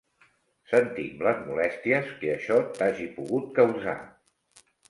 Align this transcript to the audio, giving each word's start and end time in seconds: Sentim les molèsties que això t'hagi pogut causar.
Sentim 0.71 1.19
les 1.27 1.43
molèsties 1.51 2.09
que 2.23 2.33
això 2.39 2.59
t'hagi 2.81 3.09
pogut 3.19 3.49
causar. 3.61 3.99